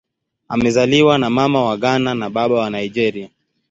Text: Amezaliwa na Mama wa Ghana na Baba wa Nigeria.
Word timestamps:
Amezaliwa 0.49 1.17
na 1.17 1.29
Mama 1.29 1.63
wa 1.65 1.77
Ghana 1.77 2.15
na 2.15 2.29
Baba 2.29 2.55
wa 2.55 2.69
Nigeria. 2.69 3.29